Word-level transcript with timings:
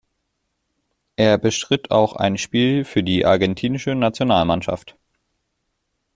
Er 1.15 1.37
bestritt 1.37 1.91
auch 1.91 2.15
ein 2.15 2.39
Spiel 2.39 2.85
für 2.85 3.03
die 3.03 3.23
argentinische 3.23 3.93
Nationalmannschaft. 3.93 4.97